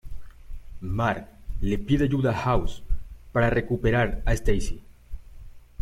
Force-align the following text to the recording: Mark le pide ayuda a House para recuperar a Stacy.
Mark 0.81 1.27
le 1.61 1.77
pide 1.77 2.05
ayuda 2.05 2.31
a 2.31 2.35
House 2.49 2.81
para 3.31 3.51
recuperar 3.51 4.23
a 4.25 4.33
Stacy. 4.33 4.81